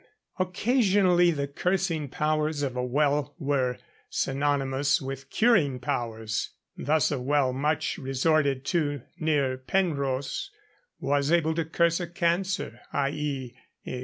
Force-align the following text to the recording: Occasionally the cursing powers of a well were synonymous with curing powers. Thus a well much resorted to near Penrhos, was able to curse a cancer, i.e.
Occasionally 0.39 1.29
the 1.29 1.47
cursing 1.47 2.07
powers 2.09 2.63
of 2.63 2.75
a 2.75 2.83
well 2.83 3.35
were 3.37 3.77
synonymous 4.09 4.99
with 4.99 5.29
curing 5.29 5.79
powers. 5.79 6.53
Thus 6.75 7.11
a 7.11 7.19
well 7.19 7.53
much 7.53 7.99
resorted 7.99 8.65
to 8.65 9.03
near 9.19 9.59
Penrhos, 9.59 10.49
was 10.99 11.31
able 11.31 11.53
to 11.53 11.65
curse 11.65 11.99
a 11.99 12.07
cancer, 12.07 12.81
i.e. 12.91 13.55